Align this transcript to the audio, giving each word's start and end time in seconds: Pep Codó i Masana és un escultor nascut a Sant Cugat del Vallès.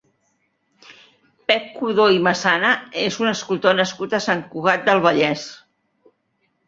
Pep 1.51 1.67
Codó 1.81 2.07
i 2.15 2.17
Masana 2.29 2.71
és 3.03 3.19
un 3.25 3.31
escultor 3.35 3.79
nascut 3.81 4.17
a 4.21 4.25
Sant 4.29 4.43
Cugat 4.55 4.89
del 4.89 5.05
Vallès. 5.09 5.45